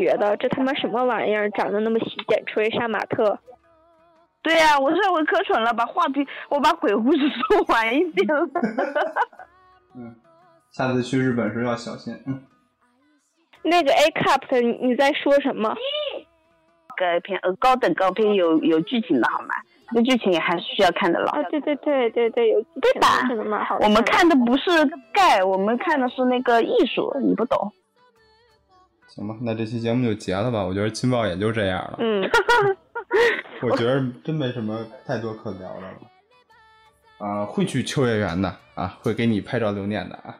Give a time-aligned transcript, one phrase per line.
[0.00, 3.38] 觉得这他妈什么玩意儿，长得那么洗剪吹，杀马特。
[4.42, 8.48] 对呀、我这回可蠢了，把话题我把鬼故事说完一遍了。
[9.94, 10.16] 嗯，
[10.72, 12.14] 下次去日本时候要小心。
[12.26, 12.42] 嗯，
[13.62, 15.76] 那个 A cup 的，你你在说什么？
[16.96, 19.54] 高片呃高等高片有有剧情的好吗？
[19.92, 21.30] 那剧情也还是需要看的了。
[21.32, 23.08] 啊，对对对对对，有对吧
[23.80, 24.70] 我们看的不是
[25.12, 27.72] 盖，我们看的是那个艺术，你不懂。
[29.14, 30.64] 行吧，那这期节目就结了吧。
[30.64, 31.96] 我觉得金爆也就这样了。
[31.98, 32.22] 嗯，
[33.62, 35.98] 我觉得真没什么太多可聊的了。
[37.18, 40.38] 啊、会去秋叶原的啊，会给你拍照留念的啊。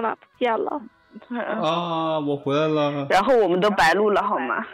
[0.00, 0.80] 不见了。
[1.62, 3.06] 啊，我回来了。
[3.10, 4.64] 然后我们都白录了好吗？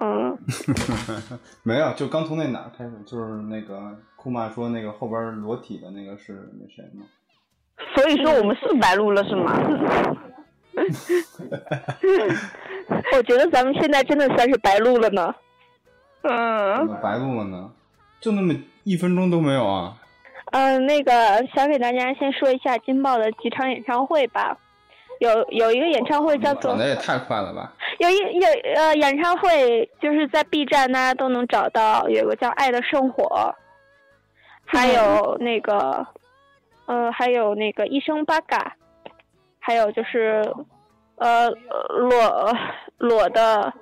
[0.00, 0.36] 嗯，
[1.62, 7.04] 没有，就刚从那哪儿开始，就是那个库玛说那个后边裸体的那个是那谁吗？
[7.94, 9.52] 所以说我们是白录了是吗？
[13.16, 15.34] 我觉得咱们现在真的算是白录了呢。
[16.22, 17.70] 怎嗯，么白录了呢？
[18.20, 19.96] 就那么一分钟都没有啊！
[20.52, 21.12] 嗯，那个
[21.54, 24.56] 想给大家先说一下金豹的几场演唱会吧。
[25.18, 27.72] 有有一个演唱会叫做转的也太快了吧！
[28.00, 33.24] 有一有呃演唱会，就是在 B 站大家都能找到，有个叫《爱的圣火》，
[34.64, 36.04] 还有那个
[36.86, 38.74] 呃还有那个一生八嘎，
[39.60, 40.42] 还有就是
[41.16, 42.56] 呃裸
[42.98, 43.72] 裸的，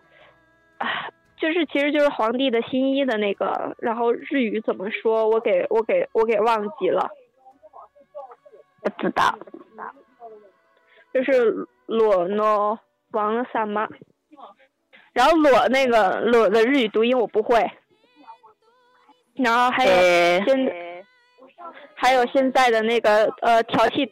[0.77, 1.09] 啊
[1.41, 7.09] 就是其实就是皇帝的新衣的那个，然后日语怎么说，我给我给我给忘记了。
[8.83, 9.39] 不知道。
[11.13, 12.79] 就是裸诺
[13.13, 13.89] 王了什么。
[15.13, 17.69] 然后裸那个裸的日语读音我不会。
[19.35, 21.05] 然后还有呃现
[21.95, 24.11] 还有现在的那个呃调戏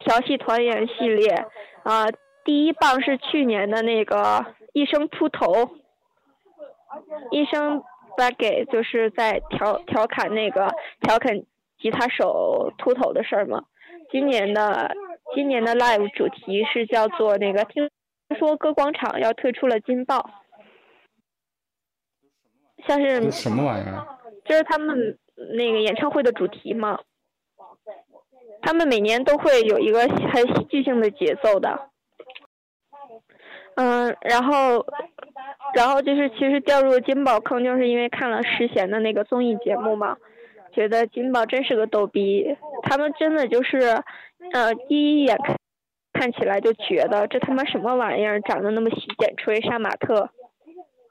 [0.00, 1.46] 调戏团圆系列
[1.82, 2.06] 啊、
[2.44, 5.70] 第一棒是去年的那个一生秃头，
[7.30, 7.82] 一生
[8.16, 11.42] buggy 就是在调调侃那个调侃
[11.78, 13.64] 吉他手秃头的事儿嘛。
[14.10, 14.94] 今年的
[15.34, 17.90] 今年的 live 主题是叫做那个听
[18.38, 20.30] 说歌广场要推出了金爆，
[22.86, 24.06] 像是什么玩意儿？
[24.44, 25.18] 就是他们
[25.56, 26.98] 那个演唱会的主题嘛。
[28.62, 31.90] 他们每年都会有一个很戏剧性的节奏的。
[33.80, 34.84] 嗯，然后，
[35.74, 40.18] 然后就是其实掉入金宝坑，就是因为看了石贤的那个综艺节目嘛，
[40.74, 42.54] 觉得金宝真是个逗逼。
[42.82, 43.78] 他们真的就是，
[44.52, 45.56] 呃，第一眼看
[46.12, 50.28] 看起来就觉得这他妈什么玩意儿，长得那么洗剪吹，杀马特。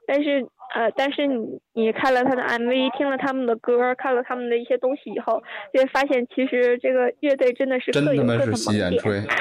[0.06, 5.42] 但是呃，但是你你看了他的 MV，听了他们的歌，看了他们的一些东西以后，
[5.74, 9.02] 就会发现其实这个乐队真的是真各有各的他妈是洗萌点。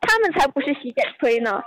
[0.00, 1.62] 他们才不是洗剪吹呢。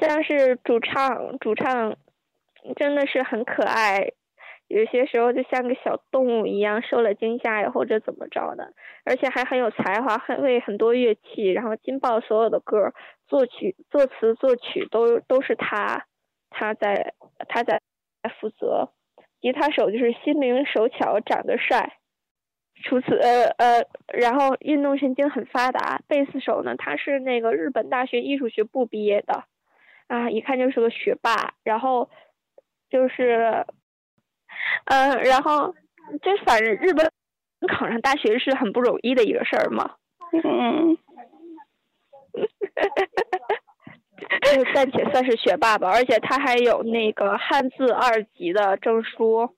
[0.00, 1.96] 像是主唱，主唱
[2.76, 4.12] 真的是很可爱，
[4.68, 8.72] 有些时候就像个小动物一样，受了惊吓呀或者怎么着的，
[9.04, 11.50] 而且还很有才华，很会很多乐器。
[11.52, 12.92] 然后金爆所有的歌，
[13.26, 16.06] 作曲、作词、作曲都都是他，
[16.50, 17.14] 他在
[17.48, 17.80] 他在
[18.40, 18.90] 负责。
[19.40, 21.98] 吉他手就是心灵手巧，长得帅。
[22.82, 26.00] 除此呃呃，然后运动神经很发达。
[26.08, 29.44] 贝斯手呢，他是那个日本大学艺术学部毕业的，
[30.08, 31.54] 啊，一看就是个学霸。
[31.62, 32.10] 然后
[32.90, 33.64] 就是，
[34.86, 35.74] 呃，然后
[36.22, 37.10] 就反正日本
[37.68, 39.96] 考上大学是很不容易的一个事儿嘛。
[40.32, 40.98] 嗯，
[44.42, 49.54] 就暂且算是学霸吧，而且他还有那个汉字二级的证书。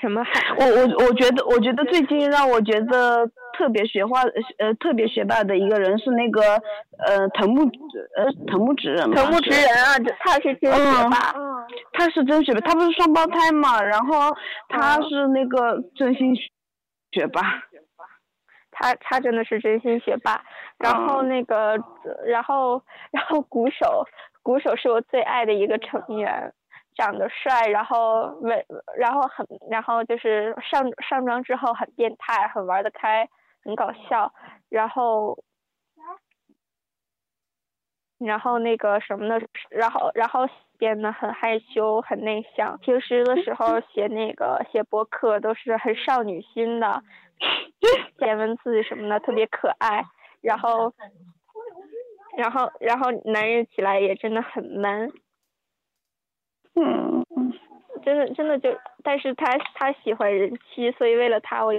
[0.00, 0.32] 什么海？
[0.58, 3.26] 我我我觉得，我觉得最近让我觉得
[3.56, 4.22] 特别学霸，
[4.58, 6.40] 呃，特别学霸的一个人是那个
[7.06, 7.64] 呃藤木
[8.16, 9.10] 呃藤木直人。
[9.12, 11.32] 藤木直人啊，这他是真学霸。
[11.36, 14.34] 嗯，他是真学霸，他不是双胞胎嘛，然后
[14.68, 16.34] 他是那个真心
[17.12, 17.42] 学霸。
[18.72, 20.42] 他他真的是真心学霸，
[20.78, 21.76] 然后那个，
[22.24, 24.06] 然后然后鼓手
[24.42, 26.54] 鼓手是我最爱的一个成员，
[27.00, 28.62] 长得帅，然后为
[28.98, 33.26] 然后很然后就是上上妆之后很变态，很玩得开，
[33.64, 34.30] 很搞笑，
[34.68, 35.38] 然后
[38.18, 39.40] 然后那个什么呢？
[39.70, 40.46] 然后然后
[40.78, 47.02] 变得很害羞，很内向，平时的时候写那个写博客都是很少女心的。
[48.18, 50.04] 写文字什么的特别可爱，
[50.42, 50.92] 然后，
[52.36, 55.10] 然后，然后男人起来也真的很 man，
[56.74, 57.24] 嗯，
[58.02, 58.70] 真的真的就，
[59.02, 61.72] 但是他他喜欢人妻，所以为了他我。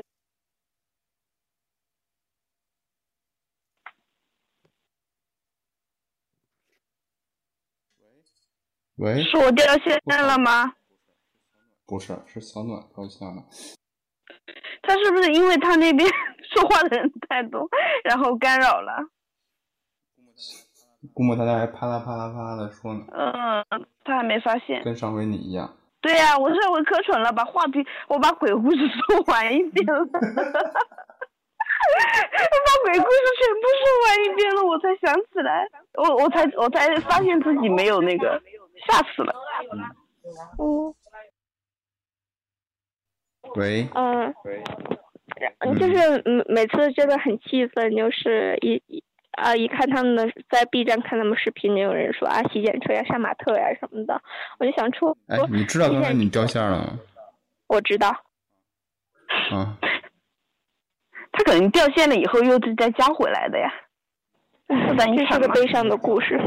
[8.98, 9.24] 喂。
[9.24, 10.76] 是我掉线了吗？
[11.88, 13.44] 不是，是小暖掉线了。
[14.84, 16.08] 他是不是因为他那边
[16.54, 17.68] 说话的人太多，
[18.04, 19.10] 然后干扰了？
[21.14, 23.02] 估摸他那还啪啦啪啦啪啦的说呢。
[23.12, 23.66] 嗯，
[24.04, 24.84] 他还没发现。
[24.84, 25.76] 跟上回你一样。
[26.02, 30.18] 对呀、啊，我上回可蠢了，把话题我把鬼故事说完一遍了， 我把
[32.84, 38.42] 鬼故事全部说完一遍了，我才想起来，我我才我才发现自己没有那个，
[38.88, 39.34] 吓死了。
[40.58, 40.94] 嗯。
[43.56, 43.88] 喂。
[43.94, 44.34] 嗯。
[45.80, 54.22] 就是每次真的很气愤，就是一一啊一看他们的在 B 站看他们视频，就有人说啊洗剪吹呀、杀马特呀什么的，
[54.60, 55.18] 我就想出。
[55.28, 57.00] 哎，你知道刚才你掉线了吗？
[57.68, 58.10] 我知道。
[59.52, 59.78] 啊。
[61.34, 63.72] 他可能掉线了以后又再加回来的呀。
[64.68, 66.38] 这是个悲伤的故事。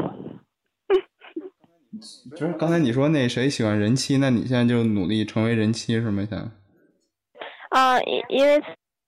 [2.36, 6.26] 就是刚才你说那谁喜欢人妻，那你现在就努力成为人妻是吗？
[6.30, 6.50] 想？
[7.70, 8.62] 啊，因因为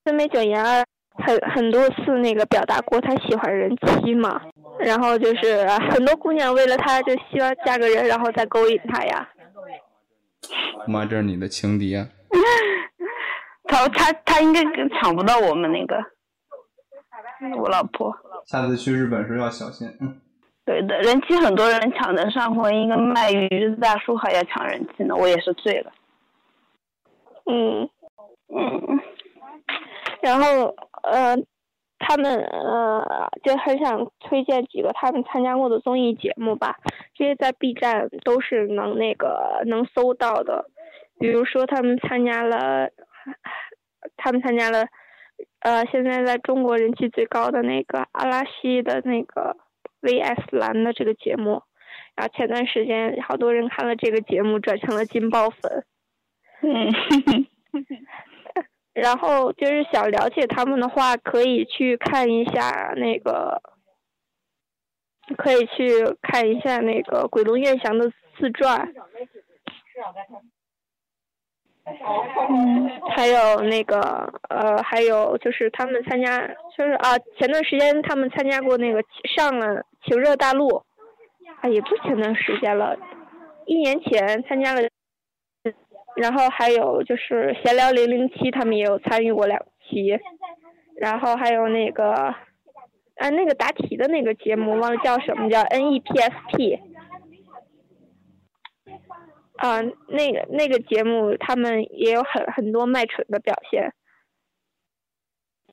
[0.05, 0.83] 森美九言二
[1.19, 4.41] 很很多次那个表达过他喜欢人妻嘛，
[4.79, 9.29] 然后就是很多姑娘为了他就希望嫁个人，然后再勾引他呀。
[10.87, 12.09] 妈，这是你的情敌啊！
[13.69, 14.63] 他他他应该
[15.01, 15.97] 抢不到我们那个，
[17.59, 18.15] 我老婆。
[18.45, 19.89] 下次去日本时候要小心。
[20.01, 20.21] 嗯。
[20.65, 25.93] 对的，人妻很多人抢得上，婚姻跟卖鱼的大叔还要抢人气呢，我也是醉了。
[27.47, 27.89] 嗯。
[28.49, 29.01] 嗯，
[30.23, 30.73] 然后
[31.07, 31.37] 呃，
[31.99, 36.77] 他们呃就很想推荐几个他们参加过的综艺节目吧，
[37.15, 40.69] 这些在 B 站都是能那个能搜到的，
[41.19, 42.91] 比如说他们参加了，
[44.17, 44.87] 他们参加了
[45.61, 49.57] 呃现在在中国人气最高的那个阿拉西的那个
[50.03, 51.63] VS 蓝的这个节目，
[52.17, 55.85] 然后前段时间好多人看了这个节目转成了金爆粉，
[56.63, 57.47] 嗯。
[58.97, 63.61] 然后就是想了解他们的话，可以去看一下那个，
[65.37, 68.91] 可以去看一下那个鬼龙院翔的自传。
[72.49, 74.01] 嗯，还有那个
[74.49, 79.05] 呃，还有就是他们参加，就是啊，前段时间他们参加过那个
[79.37, 79.67] 上了
[80.07, 80.69] 《情热大陆》，
[81.61, 82.97] 啊，也不是前段时间了，
[83.67, 84.89] 一年前参加了。
[86.17, 90.19] 然后还有就是闲聊零零七，他们也有参与过两期，
[90.97, 96.81] 然后还有那个，啊那个答题的那个节目忘了叫什么，叫 NEPSP，
[99.57, 103.93] 啊那个那个节目他们也有很很多卖蠢的表现，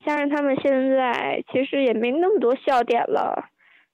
[0.06, 3.46] 加上他们现在其实也没那么多笑点了，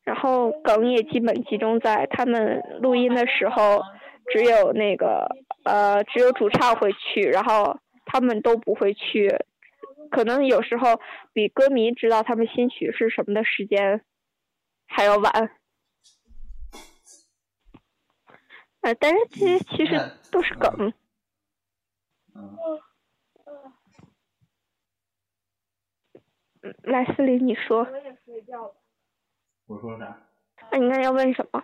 [0.04, 3.84] 然后梗也基本集中在他们录音的时候。
[4.32, 5.28] 只有那个
[5.64, 9.30] 呃，只有主唱会去，然后他们都不会去，
[10.12, 11.00] 可能有时候
[11.34, 14.04] 比歌迷知道他们新曲是什么的时间
[14.88, 15.52] 还要晚。
[18.82, 20.00] 呃，但是其实其实
[20.32, 20.94] 都是梗。
[22.34, 22.58] 嗯。
[26.62, 27.88] 嗯，莱斯利，你说。
[29.66, 30.18] 我说啥？
[30.72, 31.64] 那你那要问什么？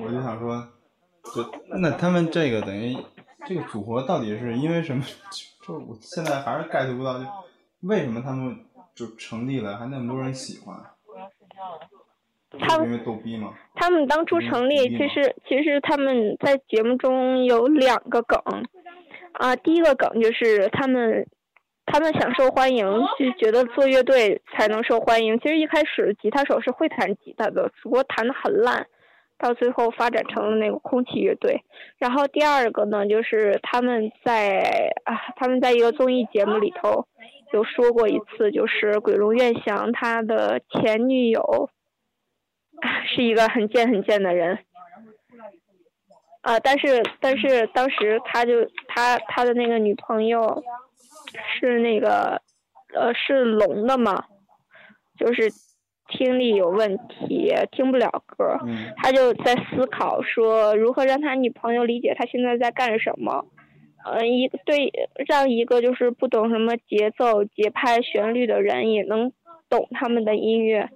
[0.00, 0.68] 我就想说，
[1.34, 2.96] 就那他们这个等于
[3.46, 5.02] 这个组合到底是因为什么？
[5.66, 7.26] 就我现在还是 get 不到，就
[7.82, 10.76] 为什么他们就成立了，还那么多人喜欢？
[12.60, 13.54] 他们因为逗逼吗？
[13.74, 18.38] 他们当初成立，其实其实他们在节目中有两个梗，
[19.32, 21.26] 啊，第一个梗就是他们，
[21.86, 22.84] 他们想受欢迎，
[23.18, 25.38] 就觉得做乐队才能受欢迎。
[25.40, 28.86] 其实一开始吉他手是会弹吉他的，只不过弹的很烂，
[29.42, 31.64] 到最后发展成了那个空气乐队。
[31.98, 37.06] 然后第二个呢，就是他们在啊，他们在一个综艺节目里头
[37.52, 41.68] 有说过一次，就是鬼龙院翔他的前女友
[43.04, 44.60] 是一个很贱很贱的人。
[46.42, 50.62] 啊，但是但是当时他就他他的那个女朋友
[51.58, 52.40] 是那个
[52.94, 54.24] 呃是聋的嘛，
[55.18, 55.50] 就是
[56.08, 58.58] 听力有问题，听不了歌。
[58.64, 63.46] 嗯他就在思考说如何让他女朋友理解他现在在干什么。
[64.04, 64.92] 呃，一个对
[65.28, 69.32] 让一个就是不懂什么节奏、节拍、旋律的人也能
[69.70, 70.90] 懂他们的音乐。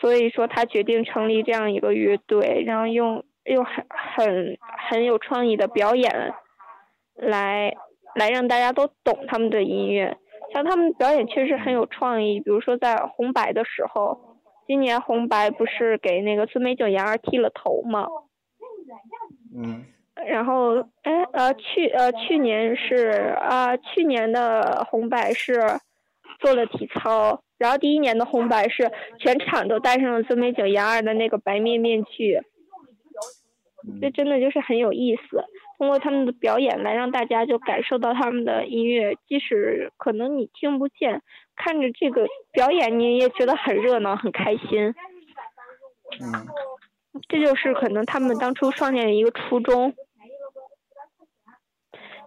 [0.00, 6.34] 所以说，他决定成立这样一个乐队，然后用用很很很有创意的表演
[7.16, 7.74] 来
[8.14, 10.16] 来让大家都懂他们的音乐。
[10.52, 18.06] 像他们表演确实很有创意，比如说在红白的时候，今年红白不是给那个孙美九妍儿剃了头吗？
[19.54, 19.84] 嗯
[20.26, 25.60] 然后，哎，呃，去呃去年是啊、去年的红白是
[26.40, 32.40] 做了体操，然后第一年的红白是全场都戴上了孙美九妍儿的那个白面面具，
[34.00, 35.44] 这嗯真的就是很有意思。
[35.78, 41.22] 通过他们的表演来让大家就感受到他们的音乐，即使可能你听不见，
[41.54, 44.94] 看着这个表演你也觉得很热闹、很开心。
[46.20, 46.46] 嗯
[47.28, 49.94] 这就是可能他们当初创建的一个初衷。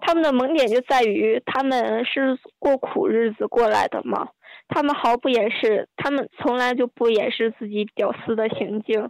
[0.01, 4.29] 他们的萌点就在于他们是过苦日子过来的嘛，
[4.67, 9.09] 他们毫不掩饰，他们从来就不掩饰自己屌丝的行径，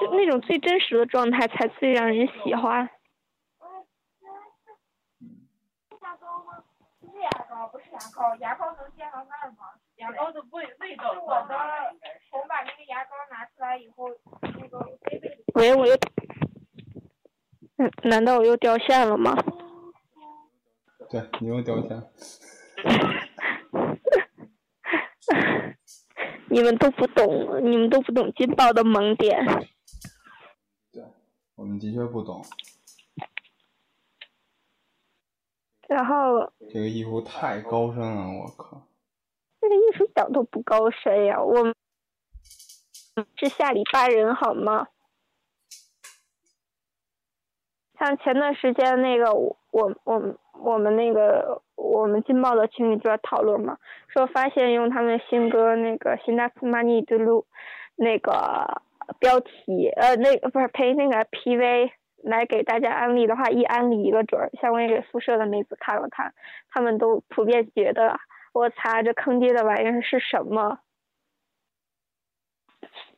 [0.00, 2.88] 就那种最真实的状态才最让人喜欢。
[7.20, 9.56] 牙膏不是牙膏，牙膏能接上那儿吗？
[9.96, 11.12] 牙膏的味味道。
[11.12, 11.56] 是我的，
[12.30, 14.08] 我把那个牙膏拿出来以后，
[14.42, 15.96] 那个杯杯喂，我又，
[17.78, 19.34] 嗯，难道我又掉线了吗？
[21.10, 22.00] 对你又掉线。
[26.50, 29.44] 你们都不懂，你们都不懂劲爆的萌点。
[31.78, 32.44] 的确不懂。
[35.86, 38.82] 然后这个衣服太高深了，我靠！
[39.60, 41.74] 这个艺术一点都不高深呀，我们
[43.36, 44.88] 是下里巴人好吗？
[47.98, 57.40] 像前段时间那个我我我们我们那个我们劲爆的情侣就在讨论嘛，说发现用他们新歌那个《新达斯玛尼之路》
[57.96, 58.82] 那个
[59.18, 61.90] 标题呃那不是呸那个 PV
[62.24, 64.50] 来给大家安利的话，一安利一个准儿。
[64.60, 66.34] 像我也给宿舍的妹子看了看，
[66.70, 68.18] 他们都普遍觉得
[68.52, 70.80] 我擦这坑爹的玩意儿是什么？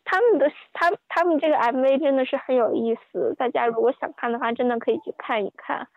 [0.05, 5.89] 他们的他他们这个 MV 真的是很有意思，大家如果想看的话，真的可以去看一看。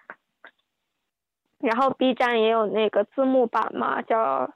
[1.59, 4.53] 然后 B 站也有那个字幕版嘛，叫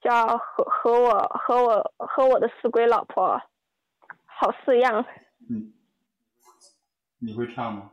[0.00, 3.42] 叫和和我和我和我的死鬼老婆
[4.42, 5.04] 好四样。
[5.48, 5.72] 嗯，
[7.20, 7.92] 你会唱吗？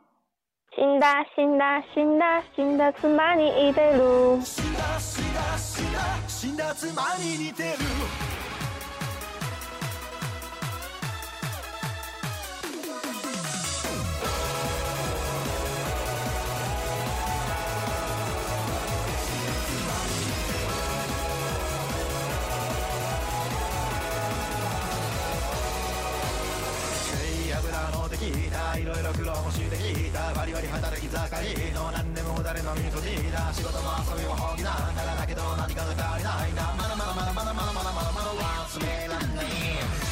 [31.10, 39.50] き盛りの何でも誰の身に閉じた仕事も遊びも放棄なんだだけど何かが足りないなまだまだまだまだまだまだまだまだ忘れらんない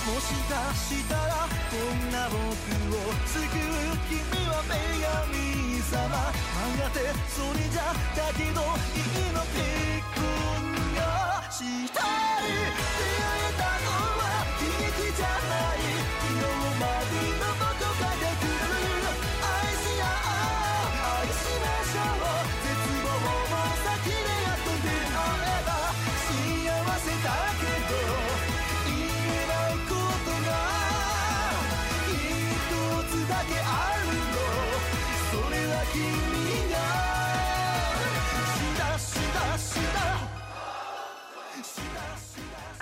[0.09, 4.73] もしかしたらこんな僕を救う君は女
[5.29, 10.25] 神様曲がってそれじゃだけどいいのって今
[10.97, 11.05] 夜
[11.53, 12.01] した
[12.41, 13.66] い出会えた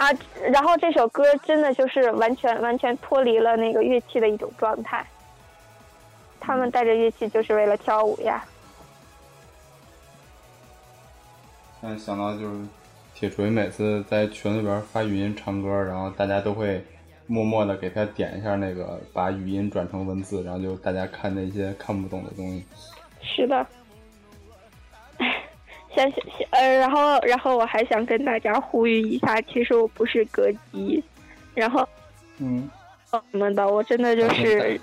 [0.05, 0.11] 啊，
[0.51, 5.03] 然后这首歌真的就是完全完全脱离了那个乐器的一种状态，
[6.39, 8.45] 他们带着乐器就是为了跳舞呀。
[11.81, 12.67] 现在想到就是
[13.15, 16.83] 铁锤每次在群里边发语音唱歌，然后大家都会
[17.25, 22.63] 默默的给他点一下那个把语音转成文字，然后就大家看那些看不懂的东西。
[23.23, 23.65] 是的。
[25.95, 26.19] 想想
[26.51, 31.03] 呃，然后然后我还想跟大家呼吁一下，其实我不是歌姬，
[31.53, 31.87] 然后
[32.39, 32.69] 嗯，
[33.09, 34.79] 什么的，我真的就是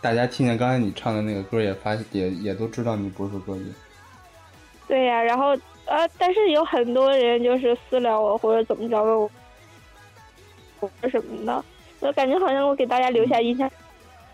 [0.00, 3.72] 大家听见刚才你唱的那个歌，也发也也都知道你不是歌姬。
[4.86, 5.48] 对呀、然后
[5.86, 9.30] 呃，但是有很多人就是私聊我或者怎么着问我，
[11.02, 11.64] 我什么的，
[12.00, 13.68] 我感觉好像我给大家留下印象，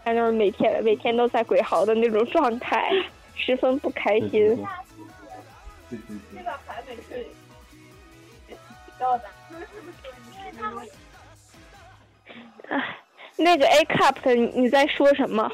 [0.05, 2.91] 那就是每天每天都在鬼嚎的那种状态，
[3.35, 4.67] 十分不开对对心
[5.97, 6.01] 对。
[6.07, 6.53] 对对对。
[6.67, 7.27] 还没睡，
[8.99, 9.25] 到的。
[13.37, 15.51] 那个 A cup 你你在说什么？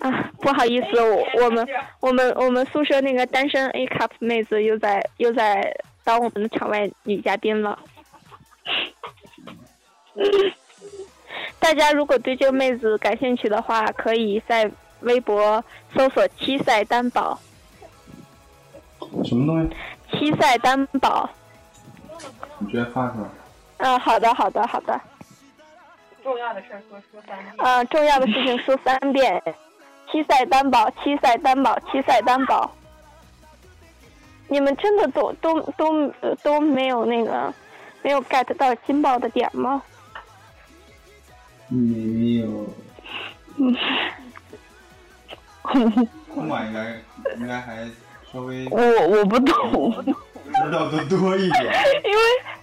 [0.00, 1.66] 啊，不好意思，我我们
[2.00, 7.78] 我们我们宿舍那个单身 A cup 妹子又在又在当我们的场外女嘉宾了。
[11.58, 14.70] 大家如果对这个妹子感兴趣的话，可以在
[15.00, 15.64] 微博
[15.96, 17.40] 搜索“七赛担保
[19.22, 19.70] 什么东西？”，
[20.10, 21.28] 七赛担保。
[22.58, 23.28] 你直接发出来。
[23.78, 25.00] 嗯，好的，好的，好的。
[26.22, 27.54] 重要的事儿说说三遍。
[27.58, 29.42] 嗯，重要的事情说三遍。
[30.10, 32.70] 七赛担保，七赛担保，七赛担保。
[34.48, 37.52] 你们真的都都都呃都没有那个
[38.02, 39.82] 没有 get 到金爆的点吗？
[41.68, 42.68] 没有。
[46.34, 47.00] 空管应该
[47.38, 47.88] 应该还
[48.34, 48.80] 稍微我
[49.18, 51.64] 我不懂，知道的多一点。
[52.04, 52.20] 因为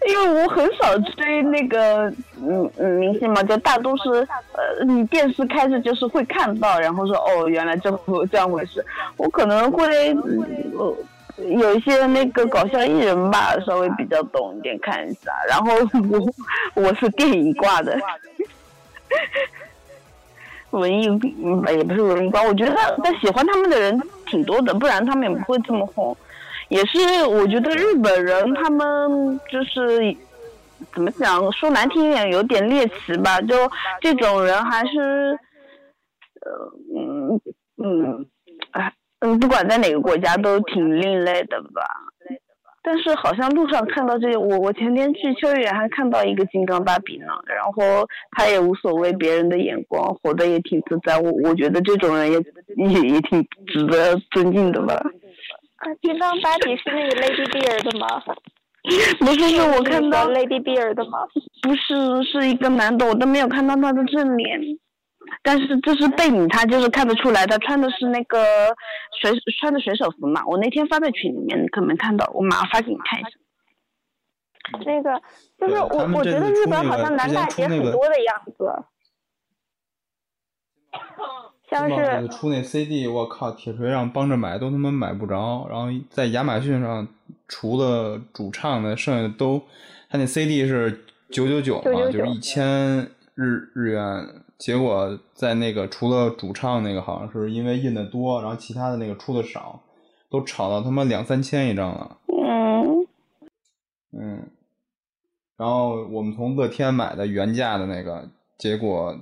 [0.09, 2.09] 因为我很少追那个
[2.45, 4.09] 嗯嗯明星嘛，就大都是
[4.53, 10.43] 呃你电视开着就是会看到，然后说哦原来这么这样回事，我可能会嗯
[10.77, 10.93] 呃
[11.47, 15.71] 有一些那个搞笑艺人吧，稍微比较懂一点看一下，然后
[16.75, 17.97] 我我是电影挂的。
[20.71, 21.09] 文艺
[21.43, 26.15] 嗯也不是文艺挂，我觉得但喜欢他们的人挺多的，不然他们也不会这么红。
[26.69, 30.15] 也是，我觉得日本人他们就是
[30.93, 33.41] 怎么讲，说难听一点，有点猎奇吧。
[33.41, 35.37] 就这种人还是，
[36.39, 37.41] 呃，嗯
[37.83, 38.25] 嗯，
[38.71, 41.83] 哎，嗯，不管在哪个国家都挺另类的吧。
[42.83, 51.19] 但是好像路上看到这些，我我前天去秋叶原还看到一个金刚芭比呢，然后他也无所谓别人的眼光，活得也挺自在。
[51.19, 52.37] 我我觉得这种人也
[52.77, 54.95] 也也挺值得尊敬的吧。
[55.77, 58.07] 啊，金刚芭比是那个 Lady Bear 的吗？
[59.19, 61.19] 不是，是我看到 Lady Bear 的吗？
[61.61, 64.59] 不是是一个男的，我都没有看到他的正脸，
[65.43, 68.43] 但是这是背影，他就是看得出来，他穿的是那个
[69.21, 70.43] 水穿的水手服嘛。
[70.45, 72.29] 我那天发在群里面，你可没看到？
[72.33, 73.29] 我马上发给你看一下。
[74.85, 75.21] 那个
[75.59, 78.85] 就是我我觉得日本好像男大姐很多的样子，
[81.69, 87.07] 像是出那 CD，我靠，铁锤让帮着买都他妈买不着，然后在亚马逊上
[87.47, 89.61] 除了主唱的，剩下的都，
[90.09, 99.81] 他那 CD 是九九九嘛，999就是一千日日元，结果在那个除了主唱那个好像是因为印的多，然后其他的那个出的少，
[100.29, 103.07] 都炒到他妈两三千一张了，嗯，
[104.11, 104.51] 嗯，
[105.57, 109.17] 然后我们从乐天买的原价的那个，结果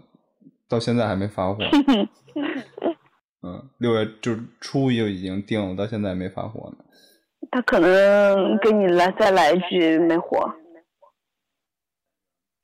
[0.68, 1.60] 到现在还没发货。
[3.42, 6.84] 嗯，六月就是初就已经定了，到现在没发货呢。
[7.50, 10.54] 他可能给你来再来一句没货。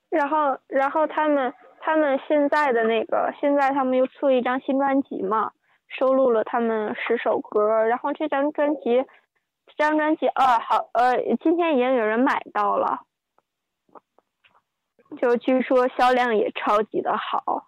[0.09, 1.53] 然后，然后他们
[1.85, 5.51] 他们现在的那个，现在他们又出了一张新专辑嘛，
[5.87, 7.85] 收录了他们十首歌。
[7.85, 9.03] 然后这张专辑，
[9.67, 13.01] 这张专辑，啊，好，呃，今天已经有人买到了，
[15.21, 17.67] 就据说销量也超级的好，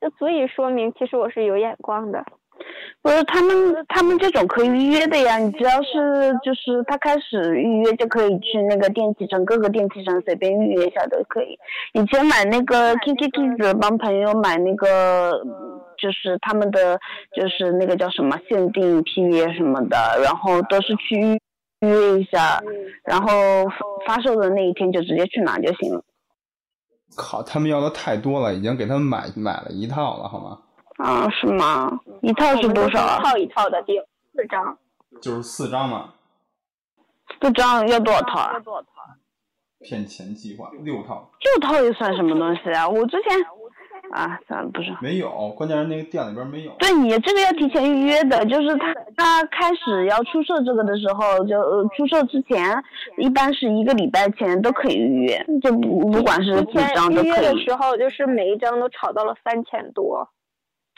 [0.00, 2.24] 就足以说明其实我是有眼光的。
[3.02, 5.36] 不是他们，他们这种可以预约的呀。
[5.36, 11.58] 你只要是就是他开始预约就可以去那个电器城，各个电器城随便预约一下都可以。
[11.92, 16.98] 以前买那个 Kiki Kids 帮朋友买那个，嗯就是他们的
[17.34, 21.16] 就是那个叫什么限定 PV 什么的，然后都是去
[21.80, 22.60] 预约一下，
[23.04, 23.28] 然后
[24.06, 26.02] 发售的那一天就直接去拿就行了。
[27.16, 30.58] 靠，他们要的太多了，已经给他们买买了一套了，好吗？
[30.96, 32.00] 啊，是吗？
[32.22, 33.22] 一套是多少啊一？
[33.24, 34.00] 套一套的订
[34.32, 34.78] 四张，
[35.20, 36.14] 就是四张嘛，
[37.40, 38.52] 四张要多少套啊？
[39.80, 41.30] 骗钱计划六套。
[41.40, 42.88] 六套又算什么东西啊？
[42.88, 43.36] 我之前，
[44.12, 44.96] 啊，算了，不是。
[45.02, 46.72] 没有，关键是那个店里边没有。
[46.78, 52.82] 对你这个要提前预约的，就是他他开始要出售这个的时候，就呃出售之前，
[53.18, 57.54] 一般是一个礼拜前都可以预约，就不不管是几张前预约都可以。
[57.54, 60.26] 的时候，就是每一张都炒到了三千多。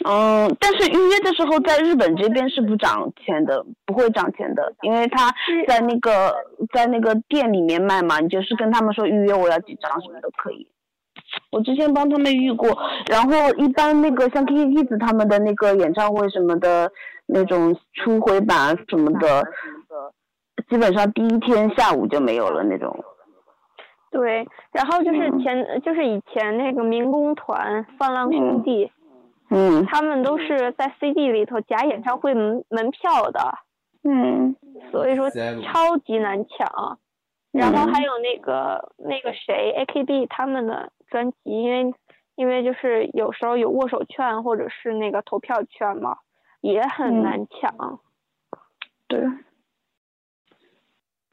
[0.05, 5.33] 嗯，但是预约的时候在日本这边是不涨钱的，不会涨钱的，因为他
[5.67, 6.35] 在那个
[6.73, 10.69] 在那个店里面卖嘛，你就是跟他们说预约我要几张什么都可以。
[11.51, 12.69] 我之前帮他们预过，
[13.11, 16.91] 然后一般那个像 Kiki Kids 他们的那个演唱会什么的，
[17.27, 19.43] 那种初回版什么的，
[20.69, 22.95] 基本上第一天下午就没有了那种。
[24.11, 28.91] 对，然后就是嗯前、就是以前那个民工团放浪兄弟，嗯
[29.87, 33.59] 他们都是在 CD 里头夹演唱会门门票的，
[34.05, 34.57] 嗯。
[34.91, 36.99] 所以说超级难抢。
[37.53, 41.95] 然后还有那个那个谁 AKB 他们的专辑，因为
[42.35, 46.19] 因为就是有时候有握手券或者是那个投票券嘛，
[46.61, 48.01] 也很嗯难抢。
[49.09, 49.21] 对，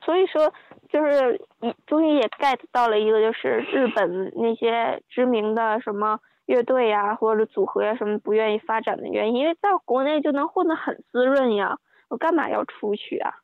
[0.06, 0.54] 所以说，
[0.90, 11.80] 就是一终于也 get 到了一个，就是日本那些知名的什么乐队呀、或者组合呀什么不愿意发展的原因，因为在国内就能混得很滋润呀，
[12.10, 13.36] 我干嘛要出去啊？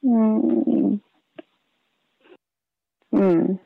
[0.00, 1.00] 嗯
[3.10, 3.58] 嗯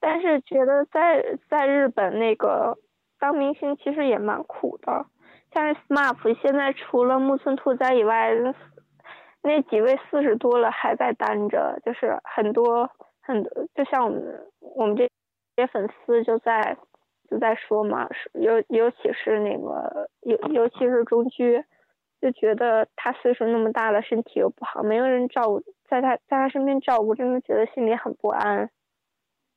[0.00, 2.78] 但是觉得在在日本那个
[3.18, 5.06] 当明星其实也蛮苦的，
[5.52, 8.30] 像是 SMAP 现在除了木村拓哉以外，
[9.42, 15.10] 那几位四十多了还在单着，就是很多很多，就像我们我们这
[15.62, 16.76] 些粉丝就在
[17.28, 21.64] 就在说嘛，是尤尤其是那个尤尤其是中居，
[22.20, 28.70] 就觉得他岁数那么大了，身体又不好，没有人照顾，在他在他身边照顾，真的觉得心里很不安。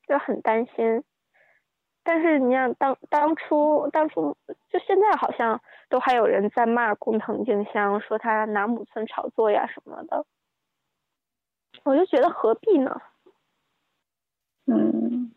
[0.08, 1.04] 就很担心。
[2.04, 4.36] 但是你想当当初当初
[4.70, 10.26] 就现在好像都还有人在骂工藤静香，说他拿木村炒作呀什么的，
[11.86, 13.02] 我就觉得何必呢？
[14.66, 15.32] 嗯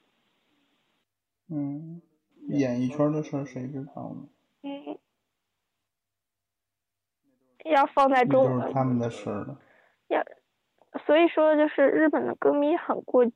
[1.55, 2.03] 嗯，
[2.49, 4.29] 演艺圈的事儿谁知道呢？
[4.63, 4.99] 嗯，
[7.65, 9.59] 要放在那中都是他们的事儿了。
[11.07, 13.33] 所以说就是日本的歌迷很过激，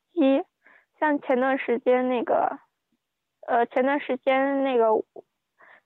[1.00, 2.60] 像前段时间那个，
[3.46, 5.04] 呃，前段时间那个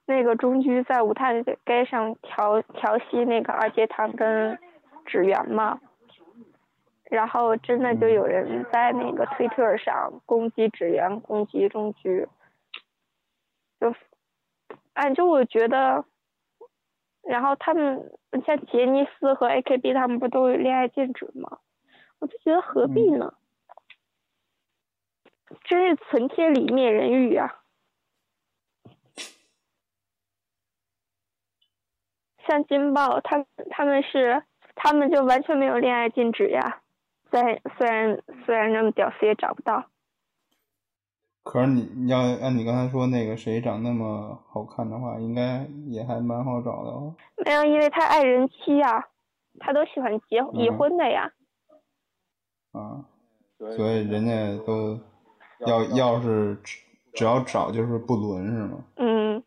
[0.05, 4.59] 那个中居在舞台街上调调戏那个二阶堂跟
[5.07, 5.81] 指原嘛，
[7.12, 12.27] 然后真的就有人在那个推特上攻击职员，攻击中居，
[13.79, 13.94] 就，
[14.94, 16.07] 哎，就我觉得。
[17.20, 18.11] 然后他们
[18.44, 21.59] 像杰尼斯和 AKB 他们不都有恋爱禁止吗？
[22.18, 23.35] 我就觉得何必呢？
[25.62, 27.61] 真是存天理灭人欲啊！
[32.44, 34.42] 像金豹，他他们是
[34.75, 36.82] 他们就完全没有恋爱禁止呀。
[37.33, 39.87] 虽然虽然虽然那么屌丝也找不到，
[41.42, 47.14] 可是你你要按你刚才说那个谁长那么好看的话，应该也还蛮好找的哦。
[47.45, 49.09] 没有，因为他爱人妻呀，
[49.59, 51.33] 他都喜欢结已嗯婚的呀。
[52.73, 53.05] 啊，
[53.59, 55.01] 所以人家都
[55.66, 56.79] 要要是只
[57.14, 58.85] 只要找就是不伦是吗？
[58.97, 59.42] 嗯，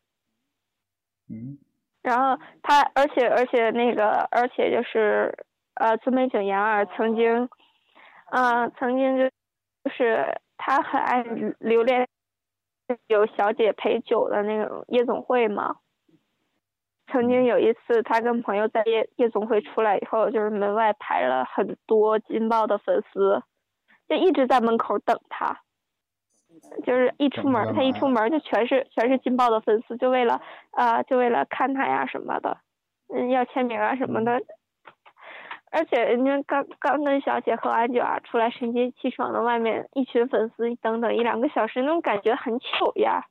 [1.30, 1.58] 嗯
[2.02, 5.36] 然后他，而且而且那个，而且就是
[5.76, 7.50] 呃，村美景彦二曾经，
[8.32, 9.30] 呃，曾经就
[9.84, 11.24] 就是他很爱
[11.60, 12.08] 留恋
[13.08, 15.78] 有小姐陪酒的那种夜总会嘛。
[17.08, 23.44] 曾经有一次，他跟朋友在夜夜总会出来以后，就是门外排了很多劲爆的粉丝，
[24.10, 25.62] 就一直在门口等他。
[26.84, 32.58] 就是一出门，他一出门就全是全是劲爆的粉丝，就为了啊、呃，就为了看他呀什么的，
[33.14, 34.42] 嗯，要签名啊什么的。
[35.76, 43.26] 而且人家刚刚跟小姐喝完酒啊，出来神清气爽的，外面一群粉丝等等一两个小时，那种感觉很糗呀。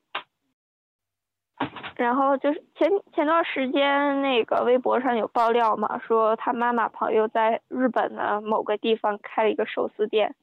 [1.95, 10.35] 然后就是前前段时间那个微博上有爆料嘛，说他妈妈朋友在日本的某个地方开了一个寿司店，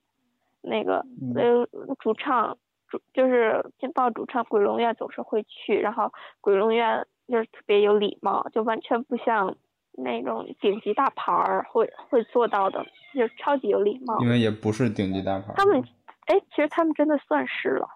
[0.61, 9.55] 那个呃主唱主就是劲爆主唱鬼龙院总是会去，然后鬼龙院就是特别有礼貌，就完全不像
[9.93, 14.19] 那种顶级大牌儿会会做到的，就超级有礼貌。
[14.21, 15.53] 因为也不是顶级大牌。
[15.57, 15.83] 他们
[16.27, 17.89] 哎，其实他们真的算是了，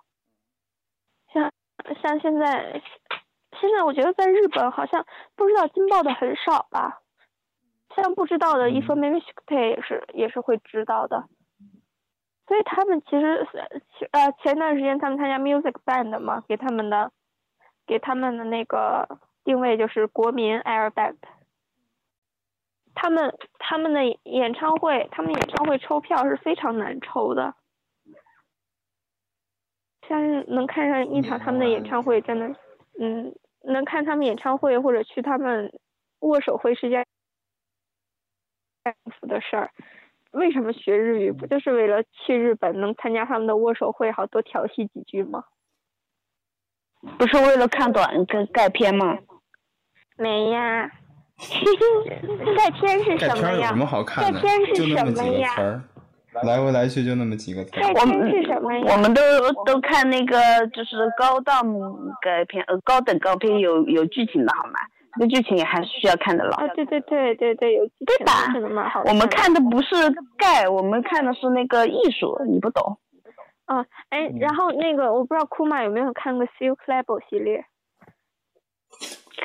[1.33, 1.53] 像
[2.03, 2.83] 像现在。
[3.59, 7.01] 现在我觉得在日本好像不知道金爆的很少吧，
[7.95, 11.25] 像不知道的一说 maybe 也是也是会知道的。
[12.47, 17.11] 所以他们其实是呃前段时间他们参加 music band 嘛，给他们的
[17.87, 21.17] 给他们的那个定位就是国民 air band。
[22.97, 27.55] 他们他们的演唱会，他们演唱会抽票是非常难抽的。
[30.09, 32.57] 像是能看上一场他们的演唱会，真的，
[32.99, 35.79] 嗯，能看他们演唱会或者去他们
[36.21, 37.05] 握手会是件
[38.85, 39.71] 幸福的事儿。
[40.31, 41.33] 为什么学日语？
[41.33, 45.45] 不就是为了去日本能参加他们的握手会，好多调戏几句吗？
[47.19, 49.19] 不是为了看短跟钙片吗？
[50.17, 50.91] 没呀。
[52.57, 53.43] 盖片是什么呀？
[53.43, 54.41] 盖片有什么好看的？
[54.41, 55.49] 盖片是就那么几什么呀？
[55.51, 55.83] 个词儿，
[56.45, 57.83] 来回来去就那么几个词儿。
[57.83, 58.85] 盖片我们是什么呀？
[58.93, 59.21] 我们都
[59.65, 60.37] 都看那个
[60.73, 61.63] 就是高档
[62.23, 64.75] 改片，呃，高等高片有有剧情的好吗？
[65.19, 66.57] 这个剧情也还是需要看的了。
[66.57, 69.95] 啊，对对对对对，有剧情吧真的蛮好我们的看的不是
[70.37, 72.99] 盖，我们看的是那个艺术，你不懂。
[73.65, 77.65] 啊，哎，然后那个我不知道库玛有没有看过 Silk Label 系列？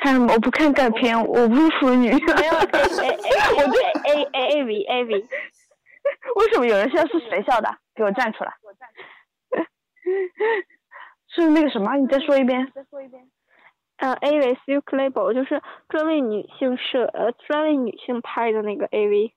[0.02, 2.10] 看我不看钙片，我不是腐女。
[2.34, 3.10] 没有 A A
[3.54, 3.64] A
[4.04, 7.68] A A A V A V，为什么有人笑是谁笑的？
[7.94, 8.52] 给我站出来！
[11.28, 11.94] 是那个什么？
[11.96, 12.70] 你再说一遍。
[12.74, 13.22] 再说一遍
[13.98, 19.32] 呃，A V Silk Label 就是专为女性设呃专为女性拍的那个 A V。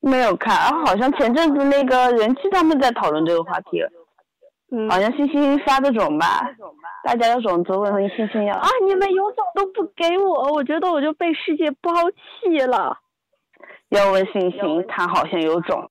[0.00, 3.82] 没有看，啊好像前阵子那个人气他们在讨论这个话题，
[4.70, 6.42] 嗯好像星星发的种吧，
[7.04, 12.98] 大家的种子问星星要啊，你们有种都不给我，我觉得我就被世界抛弃了。
[13.88, 15.90] 要问星星，他好像有种。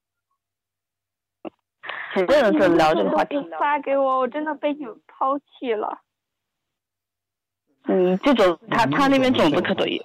[2.13, 5.99] 前阵子聊这个话题发给我，我真的被你们抛弃了。
[7.87, 10.03] 嗯，这种他他那边种子可多有，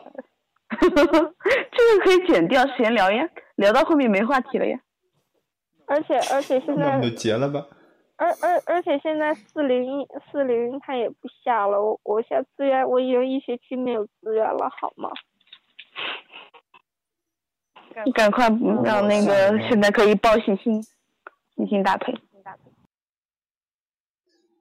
[0.81, 4.79] 这个可以剪掉闲聊呀，聊到后面没话题了呀。
[5.87, 7.67] 而且而且现在 那我们就结了吧。
[8.23, 15.11] 而而而且现在四零四零它也不下了，我我下资源我已经一学期没有资源了，好吗？
[18.07, 18.49] 你赶快
[18.85, 20.81] 让那个现在可以报星星，
[21.57, 22.15] 星星搭配。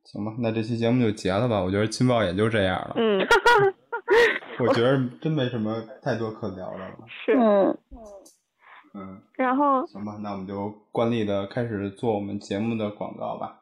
[0.03, 1.61] 行吧，那这期节目就结了吧。
[1.61, 2.93] 我觉得亲报也就这样了。
[2.97, 3.25] 嗯，
[4.59, 6.97] 我觉得真没什么太多可聊的了。
[7.07, 7.33] 是。
[7.37, 7.77] 嗯，
[8.93, 13.61] 嗯，然后行吧，那我们就惯例的开始做我们节目的广告吧。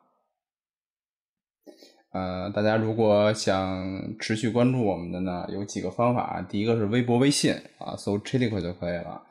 [2.11, 6.41] 呃，大家如果想持续关注我们的呢，有几个方法。
[6.41, 9.23] 第一个是微博、微信啊，搜 Chilico 就可以了。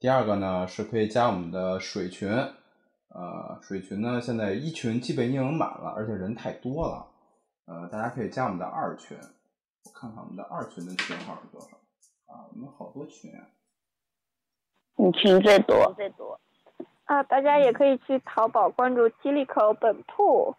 [0.00, 7.06] 第二个呢是可以加我们的水群，呃，水群呢现在一群基本已经满了，而且人太多了。
[7.66, 11.76] 呃，大家可以加我们的二群，我看看我们的二群的群号是多少
[12.32, 12.48] 啊？
[12.50, 13.44] 我们好多群啊。
[14.96, 15.92] 你群最多。
[15.96, 16.38] 最多
[17.04, 20.54] 啊，大家也可以去淘宝关注七里口本铺。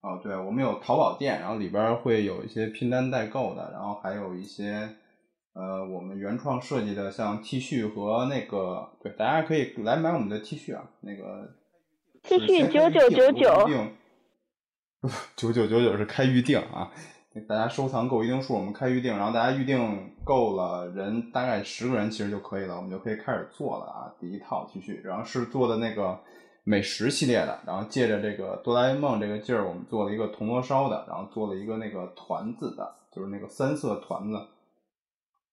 [0.00, 4.88] 哦，对，我们有淘宝店，然后里边儿会有一些拼单代购的，然后还有一些
[5.52, 11.54] 呃我们原创设计的，像 T 恤和那个，对，大家可以来买我们的 T 恤啊，那个
[12.22, 13.88] T 是恤先开预定9999
[15.02, 16.90] 不是九九九九是开预定啊，
[17.46, 26.18] 大家收藏够一定数，我们开预定，然后大家预定够了人大概十个人其实就可以了，我们就可以开始做了啊，第一套 T 恤，然后是做的那个
[26.64, 34.36] 美食系列的，然后借着这个哆啦 A 梦这个劲儿，我们做了一个铜锣烧的，然后做了一个那个团子的，就是那个三色团子，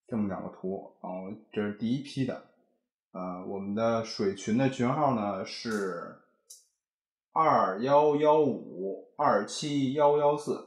[0.07, 2.41] 这么两个图，然后这是第一批的，
[3.11, 6.15] 呃，我们的水群的群号呢是
[7.33, 10.66] 二幺幺五二七幺幺四，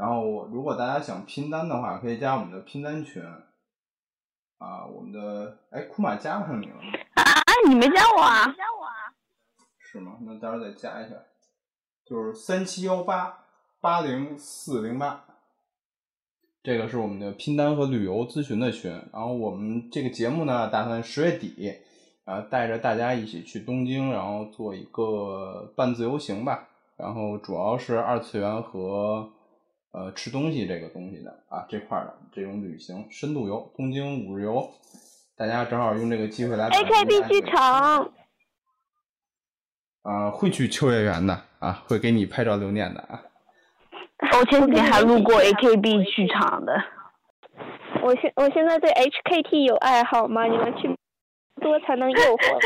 [0.00, 3.22] 然后如果大家想拼单的话，可以加我们的拼单群。
[4.56, 6.82] 啊，我们的哎，库玛加上你了吗？
[7.16, 7.24] 啊，
[7.68, 8.46] 你没加我啊？
[8.56, 9.12] 加我啊
[9.78, 10.16] 是吗？
[10.22, 11.16] 那待会儿再加一下，
[12.04, 13.44] 就是三七幺八
[13.80, 15.24] 八零四零八，
[16.62, 18.90] 这个是我们的拼单和旅游咨询的群。
[19.12, 21.74] 然后我们这个节目呢，打算十月底，
[22.24, 26.68] 啊，带着大家一起去东京，然后做一个半自由行吧。
[26.96, 29.32] 然后主要是二次元和
[29.92, 34.70] 呃吃东西这个东西的啊这块儿的这种旅行深度游，东京五日游，
[35.36, 38.12] 大家正好用这个机会来 AKB 剧场，
[40.02, 43.22] 啊、会去秋叶原的啊，会给你拍照留念的啊。
[44.38, 46.72] 我前几天还路过 AKB 剧场的。
[48.02, 50.44] 我现我现在对 HKT 有爱好吗？
[50.44, 50.88] 你们去
[51.60, 52.60] 多才能诱惑。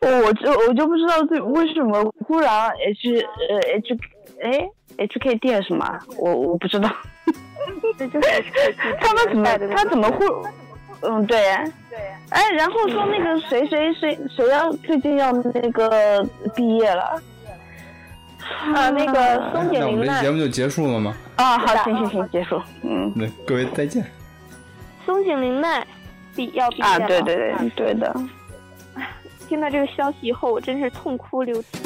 [0.00, 3.96] 我就我就不知道对为什么忽然 H 呃 H
[4.42, 5.98] 哎还是什么？
[6.18, 6.88] 我我不知道。
[9.00, 10.24] 他们怎么他怎么忽
[11.00, 11.40] 嗯对
[11.88, 11.98] 对，
[12.30, 16.22] 哎，然后说那个谁谁谁谁要最近要那个
[16.54, 17.20] 毕业了
[18.74, 21.16] 啊，那个松井那我，们这节目就结束了吗？
[21.36, 21.58] 啊？
[21.58, 22.60] 好，行行行，结束。
[22.82, 24.04] 嗯那各位再见。
[25.06, 25.86] 松井玲奈
[26.36, 28.14] 毕要毕业啊，对对对对的。
[29.48, 31.78] 听到这个消息以后，我真是痛哭流涕。